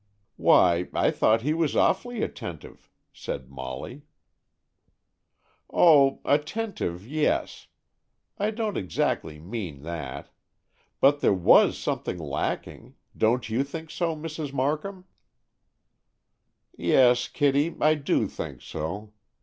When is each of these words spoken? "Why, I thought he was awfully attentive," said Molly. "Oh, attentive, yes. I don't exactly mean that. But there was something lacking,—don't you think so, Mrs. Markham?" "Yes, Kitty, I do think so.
"Why, 0.37 0.89
I 0.95 1.11
thought 1.11 1.43
he 1.43 1.53
was 1.53 1.75
awfully 1.75 2.23
attentive," 2.23 2.89
said 3.13 3.51
Molly. 3.51 4.01
"Oh, 5.71 6.21
attentive, 6.25 7.05
yes. 7.05 7.67
I 8.39 8.49
don't 8.49 8.77
exactly 8.77 9.39
mean 9.39 9.83
that. 9.83 10.29
But 11.01 11.19
there 11.19 11.35
was 11.35 11.77
something 11.77 12.17
lacking,—don't 12.17 13.49
you 13.49 13.63
think 13.63 13.91
so, 13.91 14.15
Mrs. 14.15 14.51
Markham?" 14.51 15.05
"Yes, 16.75 17.27
Kitty, 17.27 17.75
I 17.79 17.93
do 17.93 18.25
think 18.27 18.63
so. 18.63 19.13